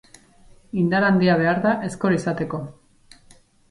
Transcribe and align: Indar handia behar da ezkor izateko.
Indar 0.85 1.03
handia 1.11 1.37
behar 1.43 1.63
da 1.69 1.77
ezkor 1.91 2.19
izateko. 2.19 2.67